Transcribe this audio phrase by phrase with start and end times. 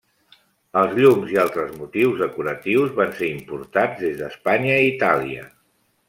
[0.79, 5.45] Els llums i altres motius decoratius van ser importats des d'Espanya i Itàlia.